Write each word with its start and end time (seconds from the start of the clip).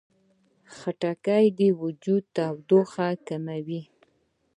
خټکی 0.75 1.45
د 1.59 1.59
وجود 1.81 2.23
تودوخه 2.35 3.07
کموي. 3.27 3.81